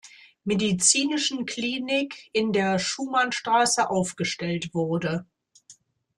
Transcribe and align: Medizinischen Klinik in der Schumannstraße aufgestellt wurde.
Medizinischen 0.45 1.45
Klinik 1.45 2.27
in 2.33 2.53
der 2.53 2.79
Schumannstraße 2.79 3.87
aufgestellt 3.91 4.73
wurde. 4.73 5.27